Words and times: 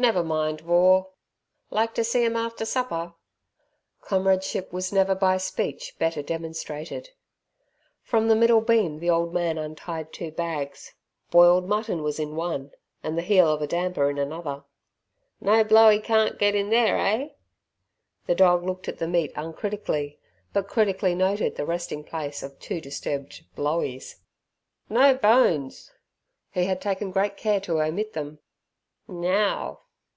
"Never 0.00 0.22
mind, 0.22 0.60
War; 0.60 1.10
like 1.70 1.92
ter 1.96 2.04
see 2.04 2.22
'em 2.22 2.36
after 2.36 2.64
supper?" 2.64 3.14
Comradeship 4.00 4.72
was 4.72 4.92
never 4.92 5.12
by 5.16 5.38
speech 5.38 5.96
better 5.98 6.22
demonstrated. 6.22 7.10
From 8.00 8.28
the 8.28 8.36
middle 8.36 8.60
beam 8.60 9.00
the 9.00 9.10
old 9.10 9.34
man 9.34 9.58
untied 9.58 10.12
two 10.12 10.30
bags. 10.30 10.94
Boiled 11.32 11.68
mutton 11.68 12.04
was 12.04 12.20
in 12.20 12.36
one, 12.36 12.70
and 13.02 13.18
the 13.18 13.22
heel 13.22 13.48
of 13.48 13.60
a 13.60 13.66
damper 13.66 14.08
in 14.08 14.18
another. 14.18 14.62
"No 15.40 15.64
blowey 15.64 15.98
carn't 15.98 16.38
get 16.38 16.54
in 16.54 16.70
there, 16.70 16.96
eh?" 16.96 17.30
the 18.26 18.36
dog 18.36 18.62
looked 18.62 18.86
at 18.86 18.98
the 18.98 19.08
meat 19.08 19.32
uncritically, 19.34 20.20
but 20.52 20.68
critically 20.68 21.16
noted 21.16 21.56
the 21.56 21.66
resting 21.66 22.04
place 22.04 22.44
of 22.44 22.56
two 22.60 22.80
disturbed 22.80 23.44
"bloweys". 23.56 24.20
"No 24.88 25.14
bones!" 25.14 25.90
He 26.52 26.66
had 26.66 26.80
taken 26.80 27.10
great 27.10 27.36
care 27.36 27.58
to 27.62 27.82
omit 27.82 28.12
them. 28.12 28.38
"Neow!" 29.08 29.80